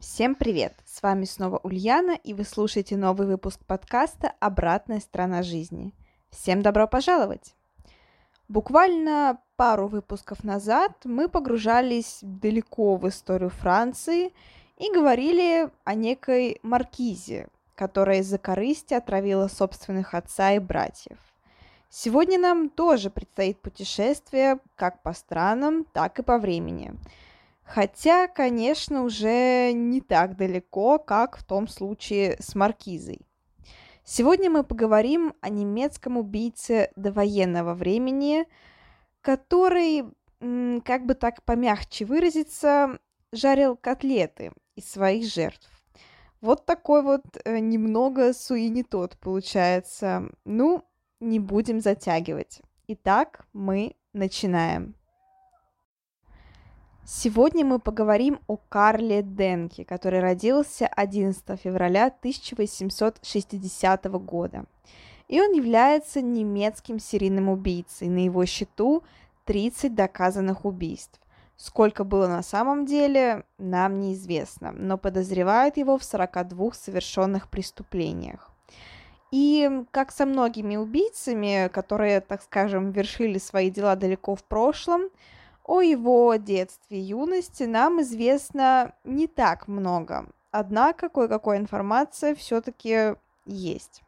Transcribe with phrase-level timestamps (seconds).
[0.00, 0.74] Всем привет!
[0.86, 5.92] С вами снова Ульяна, и вы слушаете новый выпуск подкаста «Обратная сторона жизни».
[6.30, 7.56] Всем добро пожаловать!
[8.46, 14.32] Буквально пару выпусков назад мы погружались далеко в историю Франции
[14.76, 21.18] и говорили о некой маркизе, которая из-за корысти отравила собственных отца и братьев.
[21.90, 26.94] Сегодня нам тоже предстоит путешествие как по странам, так и по времени–
[27.68, 33.20] Хотя, конечно, уже не так далеко, как в том случае с Маркизой.
[34.04, 38.46] Сегодня мы поговорим о немецком убийце довоенного времени,
[39.20, 40.04] который,
[40.40, 42.98] как бы так помягче выразиться,
[43.32, 45.68] жарил котлеты из своих жертв.
[46.40, 50.30] Вот такой вот э, немного суинитот получается.
[50.46, 50.84] Ну,
[51.20, 52.62] не будем затягивать.
[52.86, 54.94] Итак, мы начинаем.
[57.10, 64.66] Сегодня мы поговорим о Карле Денке, который родился 11 февраля 1860 года.
[65.26, 68.08] И он является немецким серийным убийцей.
[68.08, 69.04] На его счету
[69.46, 71.18] 30 доказанных убийств.
[71.56, 78.50] Сколько было на самом деле, нам неизвестно, но подозревают его в 42 совершенных преступлениях.
[79.30, 85.08] И как со многими убийцами, которые, так скажем, вершили свои дела далеко в прошлом,
[85.68, 93.14] о его детстве и юности нам известно не так много, однако кое-какая информация все-таки
[93.44, 94.02] есть.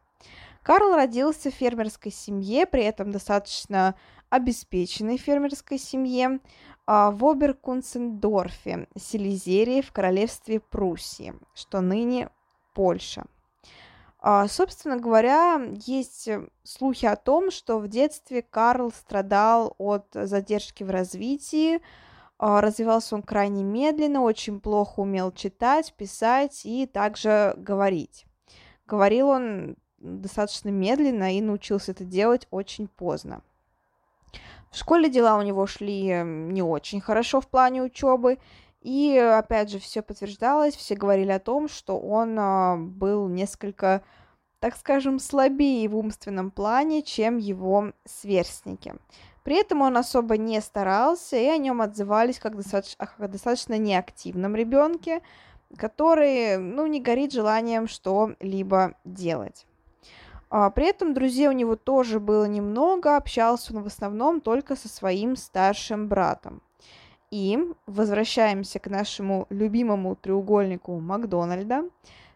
[0.63, 3.95] Карл родился в фермерской семье, при этом достаточно
[4.29, 6.39] обеспеченной фермерской семье,
[6.87, 12.29] а, в Оберкунцендорфе, Силезерии в королевстве Пруссии, что ныне
[12.73, 13.25] Польша.
[14.23, 20.83] А, собственно говоря, есть э, слухи о том, что в детстве Карл страдал от задержки
[20.83, 21.81] в развитии,
[22.37, 28.25] а, развивался он крайне медленно, очень плохо умел читать, писать и также говорить.
[28.85, 33.41] Говорил он достаточно медленно и научился это делать очень поздно.
[34.69, 38.37] В школе дела у него шли не очень хорошо в плане учебы,
[38.81, 44.03] и, опять же, все подтверждалось, все говорили о том, что он а, был несколько,
[44.59, 48.95] так скажем, слабее в умственном плане, чем его сверстники.
[49.43, 54.55] При этом он особо не старался, и о нем отзывались как достаточно, как достаточно неактивном
[54.55, 55.21] ребенке,
[55.77, 59.65] который, ну, не горит желанием что-либо делать.
[60.49, 64.89] А, при этом друзей у него тоже было немного, общался он в основном только со
[64.89, 66.61] своим старшим братом.
[67.31, 71.85] И возвращаемся к нашему любимому треугольнику Макдональда.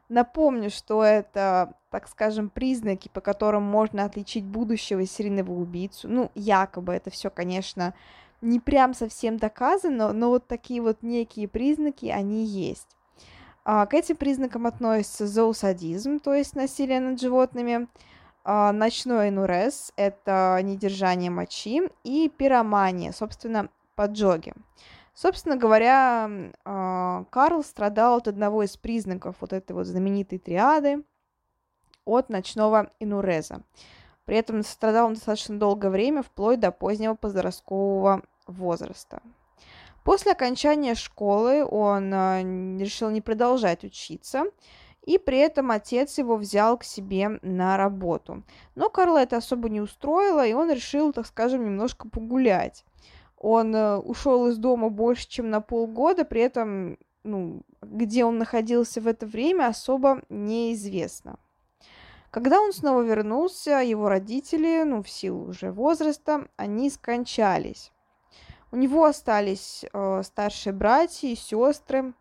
[0.08, 6.08] Напомню, что это, так скажем, признаки, по которым можно отличить будущего серийного убийцу.
[6.08, 7.94] Ну, якобы это все, конечно,
[8.42, 12.88] не прям совсем доказано, но вот такие вот некие признаки, они есть.
[13.66, 17.88] А, к этим признакам относится зоосадизм, то есть насилие над животными,
[18.44, 24.54] а, ночной энурез– это недержание мочи, и пиромания, собственно, поджоги.
[25.16, 26.30] Собственно говоря,
[26.66, 31.04] а, Карл страдал от одного из признаков вот этой вот знаменитой триады,
[32.04, 33.62] от ночного инуреза.
[34.26, 39.22] При этом страдал он достаточно долгое время, вплоть до позднего подросткового возраста.
[40.04, 44.44] После окончания школы он а, решил не продолжать учиться,
[45.04, 48.44] и при этом отец его взял к себе на работу.
[48.76, 52.84] Но Карла это особо не устроило, и он решил, так скажем, немножко погулять
[53.48, 59.02] он э, ушел из дома больше, чем на полгода, при этом, ну, где он находился
[59.02, 61.38] в это время, особо неизвестно.
[62.32, 67.92] Когда он снова вернулся, его родители, ну, в силу уже возраста, они скончались.
[68.72, 72.16] У него остались э, старшие братья и сестры,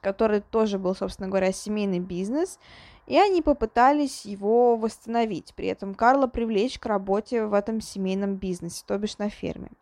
[0.00, 2.60] который тоже был, собственно говоря, семейный бизнес,
[3.08, 8.84] и они попытались его восстановить, при этом Карла привлечь к работе в этом семейном бизнесе,
[8.86, 9.72] то бишь на ферме.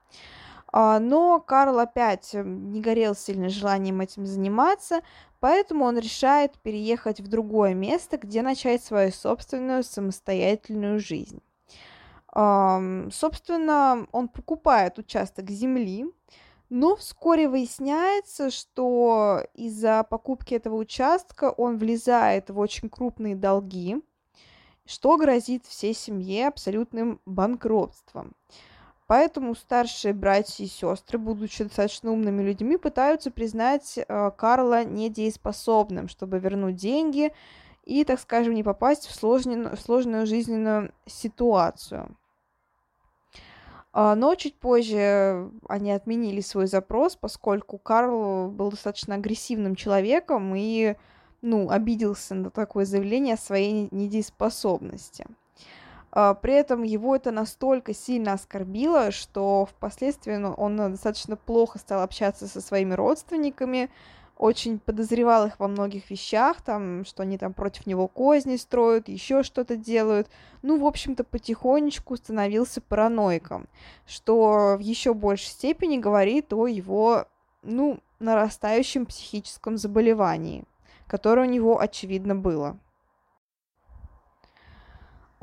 [0.76, 5.02] А, но Карл опять эм, не горел сильно желанием этим заниматься,
[5.38, 11.40] поэтому он решает переехать в другое место, где начать свою собственную самостоятельную жизнь.
[13.12, 16.06] Собственно, он покупает участок земли,
[16.70, 24.02] Но вскоре выясняется, что из-за покупки этого участка он влезает в очень крупные долги,
[24.86, 28.34] что грозит всей семье абсолютным банкротством.
[29.14, 36.40] Поэтому старшие братья и сестры, будучи достаточно умными людьми, пытаются признать э, Карла недееспособным, чтобы
[36.40, 37.32] вернуть деньги
[37.84, 42.16] и, так скажем, не попасть в сложную, в сложную жизненную ситуацию.
[43.92, 50.96] А, но чуть позже они отменили свой запрос, поскольку Карл был достаточно агрессивным человеком и
[51.40, 55.24] ну, обиделся на такое заявление о своей недееспособности.
[56.16, 62.02] А, при этом его это настолько сильно оскорбило, что впоследствии ну, он достаточно плохо стал
[62.02, 63.90] общаться со своими родственниками,
[64.36, 69.42] очень подозревал их во многих вещах, там, что они там против него козни строят, еще
[69.42, 70.28] что-то делают.
[70.62, 73.66] Ну, в общем-то, потихонечку становился параноиком,
[74.06, 77.26] что в еще большей степени говорит о его,
[77.62, 80.64] ну, нарастающем психическом заболевании,
[81.08, 82.78] которое у него, очевидно, было.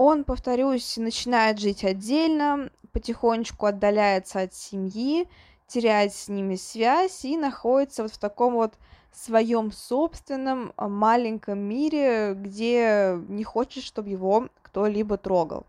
[0.03, 5.30] Он, повторюсь, начинает жить отдельно, потихонечку отдаляется от семьи,
[5.68, 8.74] теряет с ними связь и находится вот в таком вот
[9.13, 15.68] своем собственном а, маленьком мире, где не хочет, чтобы его кто-либо трогал.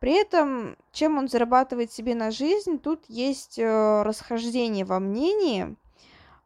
[0.00, 5.76] При этом, чем он зарабатывает себе на жизнь, тут есть э, расхождение во мнении.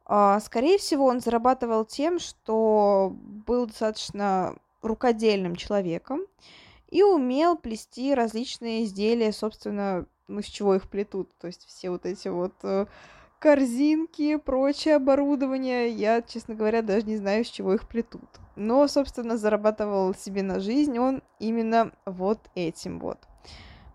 [0.06, 6.20] Э, скорее всего, он зарабатывал тем, что был достаточно рукодельным человеком
[6.94, 11.28] и умел плести различные изделия, собственно, ну, с чего их плетут.
[11.40, 12.86] То есть все вот эти вот э,
[13.40, 18.28] корзинки, прочее оборудование, я, честно говоря, даже не знаю, с чего их плетут.
[18.54, 23.18] Но, собственно, зарабатывал себе на жизнь он именно вот этим вот.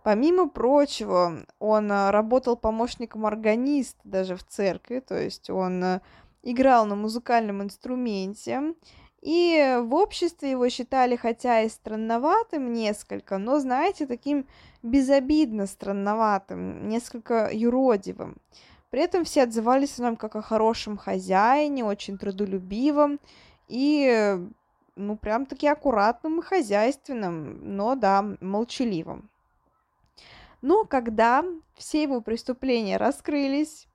[0.03, 6.01] Помимо прочего, он э, работал помощником органиста даже в церкви, то есть он э,
[6.43, 8.73] играл на музыкальном инструменте,
[9.21, 14.47] и в обществе его считали, хотя и странноватым несколько, но, знаете, таким
[14.81, 18.37] безобидно странноватым, несколько юродивым.
[18.89, 23.19] При этом все отзывались о нем как о хорошем хозяине, очень трудолюбивом
[23.67, 24.37] и,
[24.95, 29.29] ну, прям-таки аккуратным и хозяйственным, но, да, молчаливым.
[30.61, 31.45] Но когда
[31.75, 33.88] все его преступления раскрылись,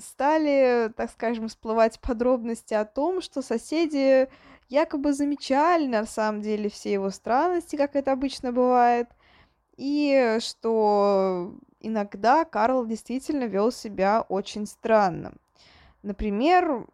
[0.00, 4.28] стали, так скажем, всплывать подробности о том, что соседи
[4.68, 9.08] якобы замечали на самом деле все его странности, как это обычно бывает,
[9.76, 15.34] и что иногда Карл действительно вел себя очень странно.
[16.02, 16.86] Например,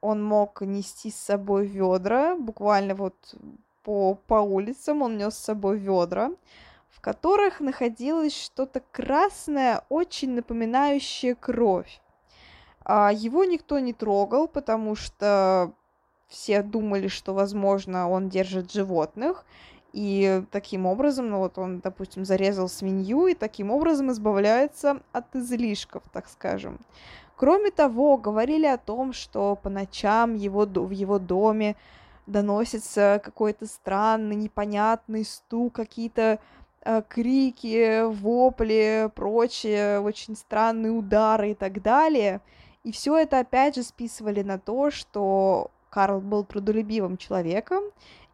[0.00, 3.14] он мог нести с собой ведра, буквально вот
[3.82, 6.30] по, по улицам он нес с собой ведра,
[6.98, 12.00] в которых находилось что-то красное, очень напоминающее кровь.
[12.84, 15.72] А его никто не трогал, потому что
[16.26, 19.44] все думали, что, возможно, он держит животных,
[19.92, 26.02] и таким образом, ну вот он, допустим, зарезал свинью, и таким образом избавляется от излишков,
[26.12, 26.80] так скажем.
[27.36, 31.76] Кроме того, говорили о том, что по ночам его, в его доме
[32.26, 36.40] доносится какой-то странный, непонятный стук, какие-то
[37.08, 42.40] крики, вопли, прочие очень странные удары и так далее.
[42.84, 47.82] И все это опять же списывали на то, что Карл был трудолюбивым человеком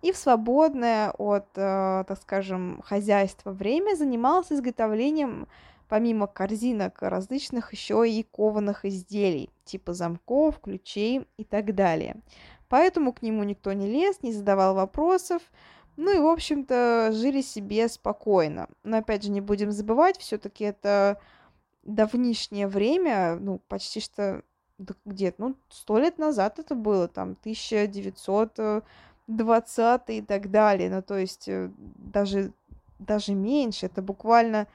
[0.03, 5.49] и в свободное от, э, так скажем, хозяйства время занимался изготовлением
[5.89, 12.17] помимо корзинок различных еще и кованых изделий, типа замков, ключей и так далее.
[12.69, 15.43] Поэтому к нему никто не лез, не задавал вопросов,
[15.97, 18.69] ну и, в общем-то, жили себе спокойно.
[18.83, 21.19] Но, опять же, не будем забывать, все-таки это
[21.85, 24.43] давнишнее время, ну, почти что
[25.05, 31.49] где-то, ну, сто лет назад это было, там, 1920 и так далее, ну, то есть
[31.49, 32.53] э, даже,
[32.99, 34.67] даже меньше, это буквально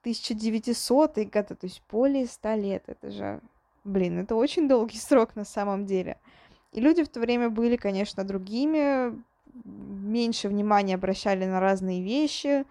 [0.00, 3.40] 1900 годы, то есть более 100 лет, это же,
[3.84, 6.18] блин, это очень долгий срок на самом деле.
[6.72, 9.22] И люди в то время были, конечно, другими,
[9.64, 12.64] меньше внимания обращали на разные вещи.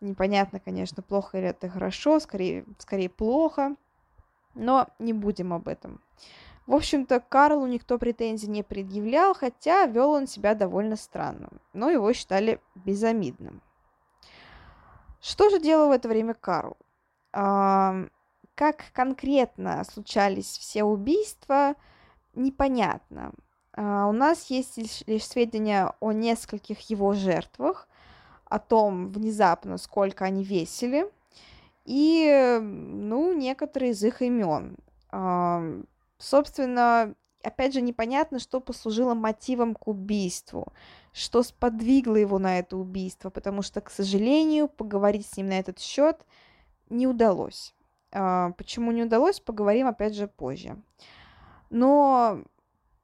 [0.00, 3.76] Непонятно, конечно, плохо или это хорошо, скорее, скорее плохо.
[4.54, 6.00] Но не будем об этом.
[6.66, 12.12] В общем-то, Карлу никто претензий не предъявлял, хотя вел он себя довольно странно, но его
[12.12, 13.60] считали безобидным.
[15.20, 16.76] Что же делал в это время Карл?
[17.32, 18.06] А,
[18.54, 21.74] как конкретно случались все убийства,
[22.34, 23.32] непонятно.
[23.74, 24.76] Uh, у нас есть
[25.06, 27.88] лишь, сведения о нескольких его жертвах,
[28.44, 31.10] о том внезапно, сколько они весили,
[31.84, 34.76] и, ну, некоторые из их имен.
[36.18, 40.72] Собственно, опять же, непонятно, что послужило мотивом к убийству,
[41.12, 45.80] что сподвигло его на это убийство, потому что, к сожалению, поговорить с ним на этот
[45.80, 46.24] счет
[46.90, 47.74] не удалось.
[48.12, 50.76] А, почему не удалось, поговорим опять же позже.
[51.70, 52.42] Но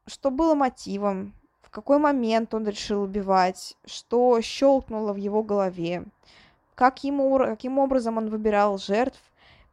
[0.08, 6.04] что было мотивом, в какой момент он решил убивать, что щелкнуло в его голове,
[6.74, 9.20] как ему, каким образом он выбирал жертв,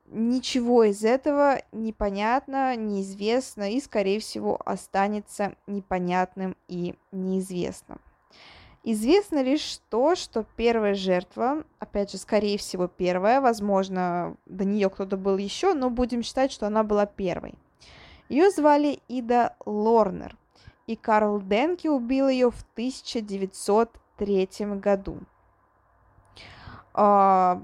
[0.08, 8.00] ничего из этого непонятно, неизвестно и, скорее всего, останется непонятным и неизвестным.
[8.84, 15.18] Известно лишь то, что первая жертва, опять же, скорее всего, первая, возможно, до нее кто-то
[15.18, 17.56] был еще, но будем считать, что она была первой.
[18.30, 20.36] Ее звали Ида Лорнер,
[20.88, 25.20] и Карл Денке убил ее в 1903 году.
[26.94, 27.62] А,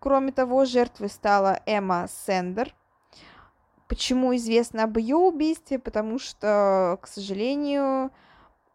[0.00, 2.74] Кроме того, жертвой стала Эмма Сендер.
[3.86, 5.78] Почему известно об ее убийстве?
[5.78, 8.10] Потому что, к сожалению,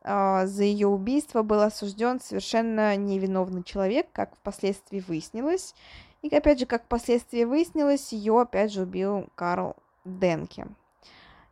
[0.03, 5.73] а, за ее убийство был осужден совершенно невиновный человек, как впоследствии выяснилось.
[6.21, 9.75] И опять же, как впоследствии выяснилось, ее опять же убил Карл
[10.05, 10.67] Денке.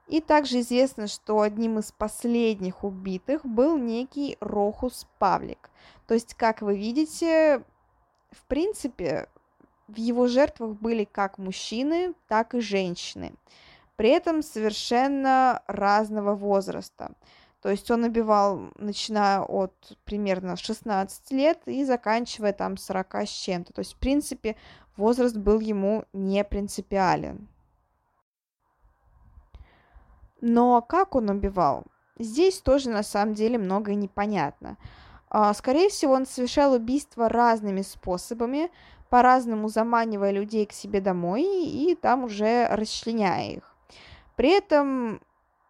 [0.07, 5.69] И также известно, что одним из последних убитых был некий Рохус Павлик.
[6.07, 7.63] То есть, как вы видите,
[8.31, 9.27] в принципе,
[9.87, 13.33] в его жертвах были как мужчины, так и женщины,
[13.95, 17.13] при этом совершенно разного возраста.
[17.61, 23.71] То есть он убивал, начиная от примерно 16 лет и заканчивая там 40 с чем-то.
[23.71, 24.57] То есть, в принципе,
[24.97, 27.47] возраст был ему не принципиален.
[30.45, 31.85] Но как он убивал?
[32.19, 34.75] Здесь тоже на самом деле многое непонятно.
[35.29, 38.69] А, скорее всего, он совершал убийства разными способами,
[39.09, 43.75] по-разному заманивая людей к себе домой и там уже расчленяя их.
[44.35, 45.21] При этом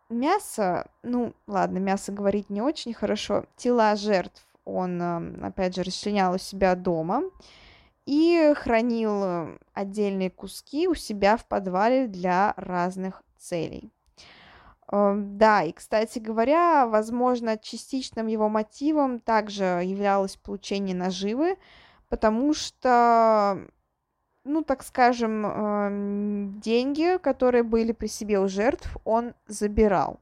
[0.10, 6.34] мясо, ну ладно, мясо говорить не очень хорошо, тела жертв он, эм, опять же, расчленял
[6.34, 7.22] у себя дома
[8.08, 13.93] и хранил отдельные куски у себя в подвале для разных целей.
[14.94, 21.58] Эм, да, и, кстати говоря, возможно, частичным его мотивом также являлось получение наживы,
[22.10, 23.68] потому что,
[24.46, 30.20] ну, так скажем, эм, деньги, которые были при себе у жертв, он забирал.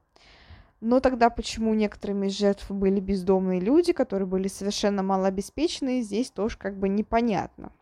[0.80, 6.56] Но тогда почему некоторыми из жертв были бездомные люди, которые были совершенно малообеспечены, здесь тоже
[6.56, 7.72] как бы непонятно.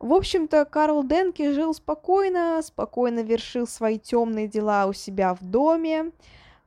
[0.00, 6.10] В общем-то, Карл Денки жил спокойно, спокойно вершил свои темные дела у себя в доме,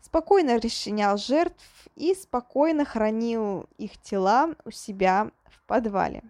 [0.02, 5.32] спокойно расчленял жертв и спокойно хранил их тела у себя
[5.74, 6.24] подвале.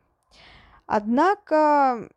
[0.85, 2.09] Однако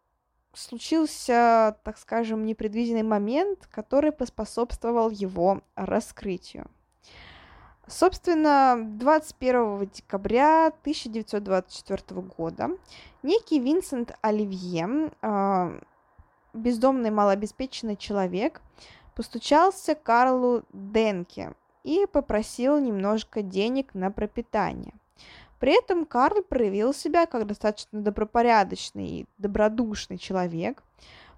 [0.53, 6.71] случился, так скажем, непредвиденный момент, который поспособствовал его раскрытию.
[7.89, 12.71] Собственно, 21 декабря 1924 года
[13.23, 15.79] некий Винсент Оливье, а,
[16.53, 18.61] бездомный малообеспеченный человек,
[19.15, 24.95] постучался к Карлу Денке и попросил немножко денег на пропитание–
[25.59, 30.83] при этом Карл проявил себя как достаточно добропорядочный и добродушный человек,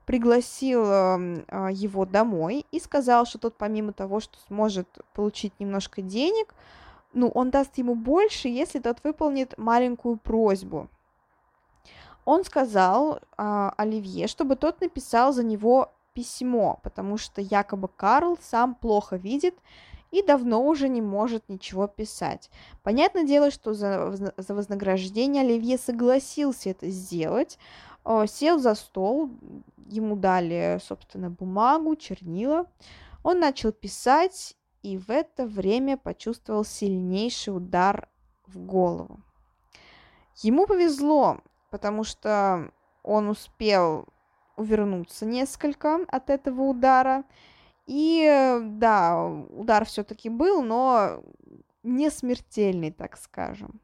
[0.09, 6.55] пригласил э, его домой и сказал, что тот помимо того, что сможет получить немножко денег,
[7.12, 10.88] ну, он даст ему больше, если тот выполнит маленькую просьбу.
[12.25, 18.77] Он сказал э, Оливье, чтобы тот написал за него письмо, потому что якобы Карл сам
[18.77, 19.57] плохо видит
[20.11, 22.49] и давно уже не может ничего писать.
[22.83, 27.59] Понятное дело, что за, за вознаграждение Оливье согласился это сделать,
[28.27, 29.31] сел за стол,
[29.87, 32.67] ему дали, собственно, бумагу, чернила,
[33.23, 38.09] он начал писать, и в это время почувствовал сильнейший удар
[38.47, 39.21] в голову.
[40.37, 42.71] Ему повезло, потому что
[43.03, 44.07] он успел
[44.57, 47.25] увернуться несколько от этого удара,
[47.87, 51.23] и да, удар все-таки был, но
[51.83, 53.81] не смертельный, так скажем.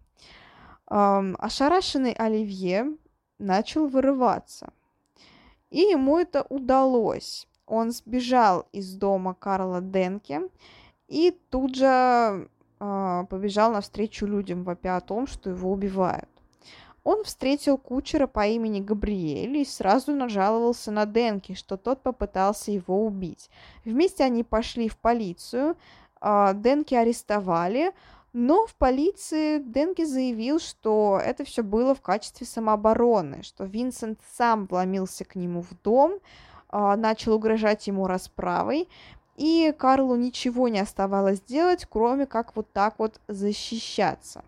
[0.91, 2.97] Эм, ошарашенный Оливье
[3.39, 4.73] начал вырываться.
[5.71, 7.49] И ему это удалось.
[7.67, 10.43] Он сбежал из дома Карла Денке
[11.09, 12.49] и тут же
[12.81, 16.29] э, побежал навстречу людям, вопя о том, что его убивают.
[17.05, 23.05] Он встретил кучера по имени Габриэль и сразу нажаловался на Денки, что тот попытался его
[23.05, 23.51] убить.
[23.85, 25.77] Вместе они пошли в полицию,
[26.21, 27.93] а, Денки арестовали,
[28.35, 34.67] но в полиции Денки заявил, что это все было в качестве самообороны, что Винсент сам
[34.67, 36.19] вломился к нему в дом,
[36.69, 38.89] а, начал угрожать ему расправой,
[39.37, 44.45] и Карлу ничего не оставалось делать, кроме как вот так вот защищаться.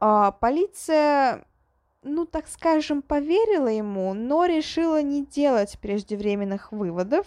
[0.00, 1.44] А, полиция,
[2.02, 7.26] ну так скажем, поверила ему, но решила не делать преждевременных выводов,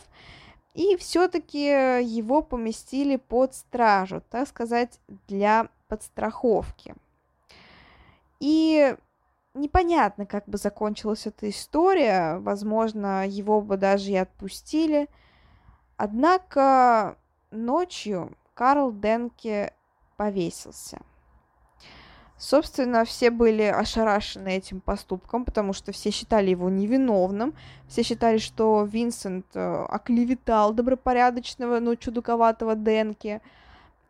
[0.73, 1.65] и все-таки
[2.03, 6.95] его поместили под стражу, так сказать, для подстраховки.
[8.39, 8.95] И
[9.53, 12.37] непонятно, как бы закончилась эта история.
[12.37, 15.09] Возможно, его бы даже и отпустили.
[15.97, 17.17] Однако
[17.51, 19.73] ночью Карл Денке
[20.17, 21.01] повесился.
[22.41, 27.53] Собственно, все были ошарашены этим поступком, потому что все считали его невиновным,
[27.87, 33.43] все считали, что Винсент э, оклеветал добропорядочного, но чудаковатого Денки,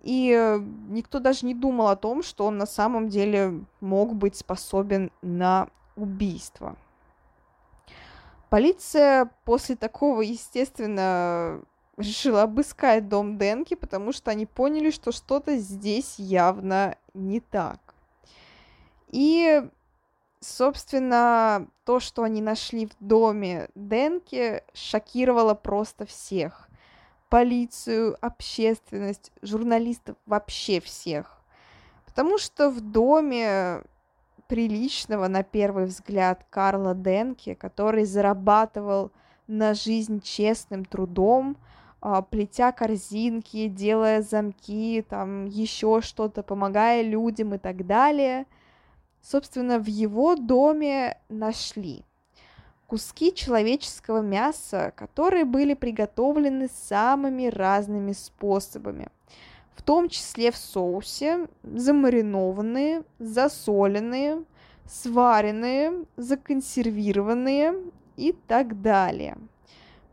[0.02, 4.38] и э, никто даже не думал о том, что он на самом деле мог быть
[4.38, 6.78] способен на убийство.
[8.50, 11.60] Полиция после такого, естественно,
[11.98, 17.90] решила обыскать дом Денки, потому что они поняли, что что-то здесь явно не так.
[19.12, 19.70] И,
[20.39, 26.68] собственно, то, что они нашли в доме Денки, шокировало просто всех
[27.32, 31.41] полицию, общественность, журналистов, вообще всех.
[32.06, 33.84] Потому что в доме
[34.48, 39.12] приличного, на первый взгляд, Карла Денке, который зарабатывал
[39.48, 41.56] на жизнь честным трудом,
[42.01, 48.45] а, плетя корзинки, делая замки, там еще что-то, помогая людям и так далее.
[49.21, 52.03] Собственно, в его доме нашли
[52.88, 59.07] куски человеческого мяса, которые были приготовлены самыми разными способами,
[59.75, 64.43] в том числе в соусе, замаринованные, засоленные,
[64.86, 67.75] сваренные, законсервированные
[68.17, 69.38] и так далее.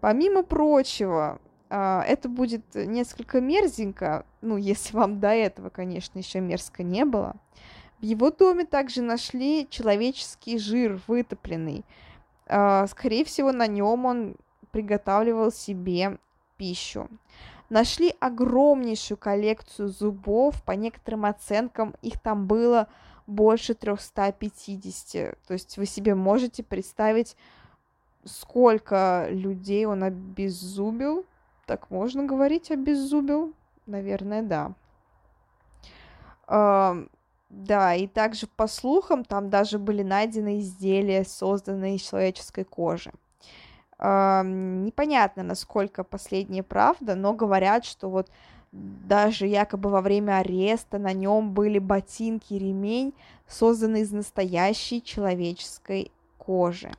[0.00, 1.40] Помимо прочего,
[1.70, 7.34] а, это будет несколько мерзенько, ну, если вам до этого, конечно, еще мерзко не было.
[8.00, 11.84] В его доме также нашли человеческий жир вытопленный,
[12.46, 14.37] а, скорее всего, на нем он
[14.70, 16.18] приготавливал себе
[16.56, 17.08] пищу.
[17.70, 22.88] Нашли огромнейшую коллекцию зубов, по некоторым оценкам их там было
[23.26, 25.37] больше 350.
[25.46, 27.37] То есть вы себе можете представить,
[28.24, 31.26] сколько людей он обеззубил.
[31.66, 33.52] Так можно говорить обеззубил?
[33.87, 34.72] Наверное, да.
[37.50, 43.12] Да, и также по слухам там даже были найдены изделия, созданные из человеческой кожи.
[43.98, 48.30] Э, непонятно, насколько последняя правда, но говорят, что вот
[48.70, 53.14] даже якобы во время ареста на нем были ботинки ремень,
[53.46, 56.92] созданные из настоящей человеческой кожи.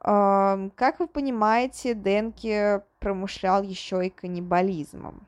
[0.00, 5.24] Э, как вы понимаете, Денки промышлял еще и каннибализмом.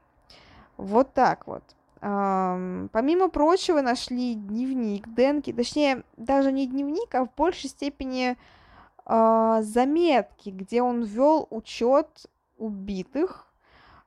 [0.76, 1.62] Вот так вот.
[2.00, 8.36] Помимо прочего, нашли дневник Денки, точнее, даже не дневник, а в большей степени
[9.04, 13.46] э, заметки, где он вел учет убитых,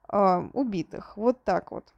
[0.10, 1.93] убитых, вот так вот.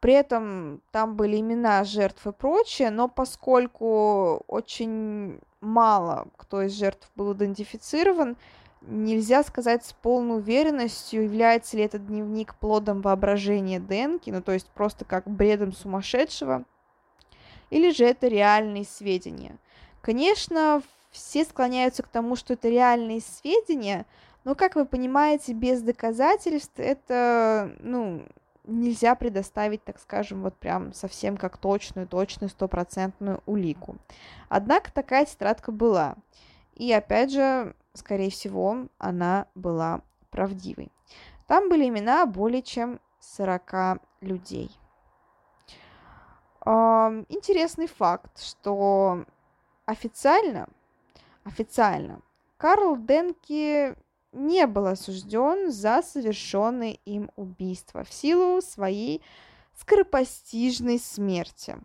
[0.00, 7.10] При этом там были имена жертв и прочее, но поскольку очень мало кто из жертв
[7.16, 8.36] был идентифицирован,
[8.82, 14.68] нельзя сказать с полной уверенностью, является ли этот дневник плодом воображения Денки, ну то есть
[14.68, 16.64] просто как бредом сумасшедшего,
[17.70, 19.58] или же это реальные сведения.
[20.00, 24.06] Конечно, все склоняются к тому, что это реальные сведения,
[24.44, 28.22] но, как вы понимаете, без доказательств это, ну,
[28.64, 33.96] нельзя предоставить, так скажем, вот прям совсем как точную, точную, стопроцентную улику.
[34.48, 36.16] Однако такая тетрадка была.
[36.76, 40.92] И опять же, скорее всего, она была правдивой.
[41.48, 44.70] Там были имена более чем 40 людей.
[46.64, 49.24] Интересный факт, что
[49.86, 50.68] официально,
[51.44, 52.20] официально
[52.56, 53.94] Карл Денки
[54.32, 59.22] не был осужден за совершенное им убийство в силу своей
[59.74, 61.76] скоропостижной смерти.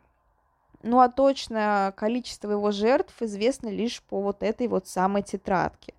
[0.83, 5.93] Ну а точное количество его жертв известно лишь по вот этой вот самой тетрадке.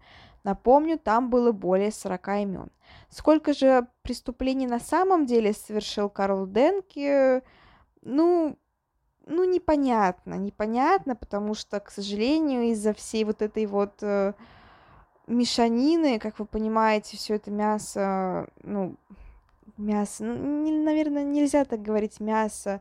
[0.44, 2.70] Напомню, там было более 40 имен.
[3.08, 7.42] Сколько же преступлений на самом деле совершил Карл Денки,
[8.02, 8.56] ну,
[9.26, 14.32] ну, непонятно, непонятно, потому что, к сожалению, из-за всей вот этой вот э,
[15.28, 18.96] мешанины, как вы понимаете, все это мясо, ну,
[19.76, 22.80] мясо, ну, не, наверное, нельзя так говорить мясо,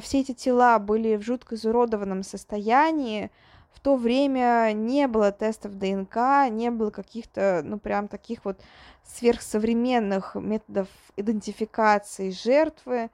[0.00, 3.30] все эти тела были в жутко изуродованном состоянии,
[3.72, 8.60] в то время не было тестов ДНК, не было каких-то, ну, прям таких вот
[9.04, 13.10] сверхсовременных методов идентификации жертвы,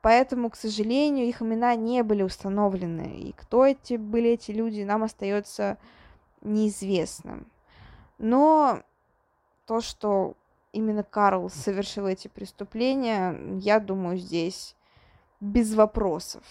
[0.00, 5.02] поэтому, к сожалению, их имена не были установлены, и кто эти были эти люди, нам
[5.02, 5.76] остается
[6.40, 7.46] неизвестным.
[8.18, 8.82] Но
[9.66, 10.34] то, что
[10.72, 14.74] именно Карл совершил эти преступления, я думаю, здесь
[15.40, 16.42] без вопросов.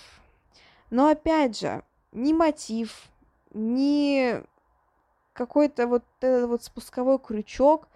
[0.90, 3.10] Но опять же, ни мотив,
[3.54, 4.42] ни
[5.34, 7.88] какой-то вот этот вот спусковой крючок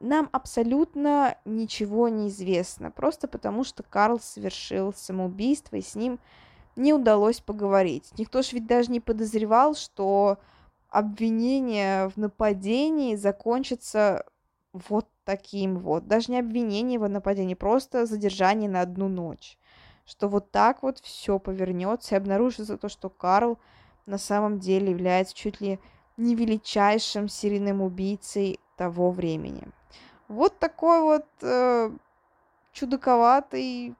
[0.00, 2.90] нам абсолютно ничего не известно.
[2.90, 6.18] Просто потому, что Карл совершил самоубийство, и с ним
[6.76, 8.12] не удалось поговорить.
[8.16, 10.38] Никто же ведь даже не подозревал, что
[10.88, 14.24] обвинение в нападении закончится
[14.72, 16.06] вот таким вот.
[16.06, 19.58] Даже не обвинение в нападении, просто задержание на одну ночь.
[20.08, 23.58] Что вот так вот все повернется и обнаружится то, что Карл
[24.06, 25.78] на самом деле является чуть ли
[26.16, 29.68] не величайшим серийным убийцей того времени.
[30.28, 31.90] Вот такой вот э,
[32.72, 33.94] чудаковатый,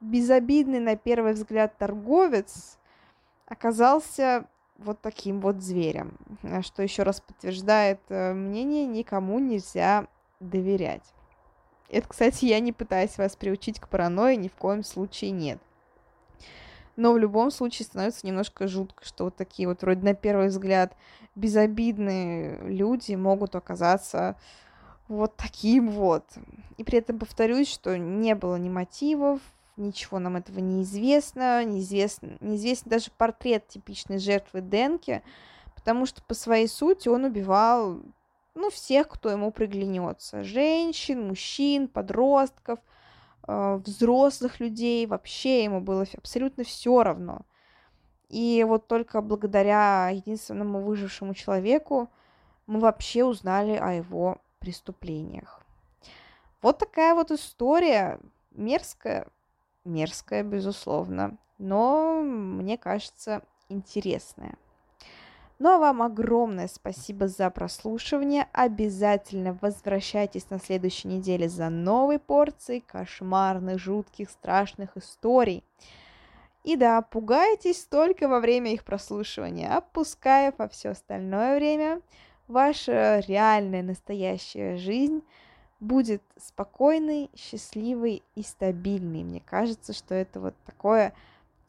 [0.00, 2.78] безобидный на первый взгляд торговец
[3.46, 4.46] оказался
[4.76, 6.18] вот таким вот зверем,
[6.60, 10.08] что еще раз подтверждает э, мнение, никому нельзя
[10.40, 11.13] доверять.
[11.88, 15.58] Это, кстати, я не пытаюсь вас приучить к паранойи, ни в коем случае нет.
[16.96, 20.96] Но в любом случае становится немножко жутко, что вот такие вот вроде на первый взгляд
[21.34, 24.36] безобидные люди могут оказаться
[25.08, 26.24] вот таким вот.
[26.76, 29.40] И при этом повторюсь, что не было ни мотивов,
[29.76, 35.22] ничего нам этого не известно, неизвестно, неизвестен даже портрет типичной жертвы Денки,
[35.74, 38.00] потому что по своей сути он убивал
[38.54, 40.44] ну, всех, кто ему приглянется.
[40.44, 42.78] Женщин, мужчин, подростков,
[43.46, 45.06] э, взрослых людей.
[45.06, 47.42] Вообще ему было абсолютно все равно.
[48.28, 52.10] И вот только благодаря единственному выжившему человеку
[52.66, 55.60] мы вообще узнали о его преступлениях.
[56.62, 58.18] Вот такая вот история.
[58.52, 59.28] Мерзкая.
[59.84, 61.36] Мерзкая, безусловно.
[61.58, 64.56] Но, мне кажется, интересная.
[65.60, 68.48] Ну а вам огромное спасибо за прослушивание.
[68.52, 75.62] Обязательно возвращайтесь на следующей неделе за новой порцией кошмарных, жутких, страшных историй.
[76.64, 82.00] И да, пугайтесь только во время их прослушивания, опуская во все остальное время
[82.48, 85.22] ваша реальная настоящая жизнь
[85.78, 89.22] будет спокойной, счастливой и стабильной.
[89.22, 91.12] Мне кажется, что это вот такое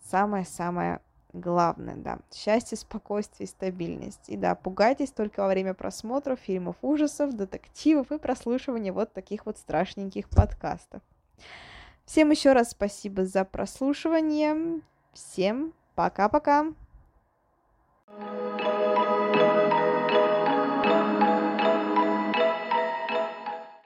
[0.09, 1.01] самое-самое
[1.39, 2.19] главное, да.
[2.33, 4.29] Счастье, спокойствие и стабильность.
[4.29, 9.57] И да, пугайтесь только во время просмотра фильмов ужасов, детективов и прослушивания вот таких вот
[9.57, 11.01] страшненьких подкастов.
[12.05, 14.81] Всем еще раз спасибо за прослушивание.
[15.13, 16.73] Всем пока-пока.
[18.07, 19.14] thank you